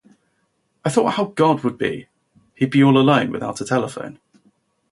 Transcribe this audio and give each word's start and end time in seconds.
I 0.83 0.89
thought 0.89 1.13
how 1.13 1.25
god 1.25 1.63
would 1.63 1.77
be, 1.77 2.07
he'd 2.55 2.71
be 2.71 2.81
all 2.81 2.97
alone 2.97 3.29
without 3.31 3.61
a 3.61 3.65
telephone. 3.65 4.17